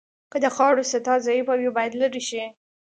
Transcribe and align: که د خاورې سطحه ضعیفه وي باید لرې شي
که 0.31 0.37
د 0.43 0.45
خاورې 0.55 0.83
سطحه 0.91 1.17
ضعیفه 1.25 1.53
وي 1.57 1.69
باید 1.77 1.93
لرې 2.01 2.21
شي 2.29 2.43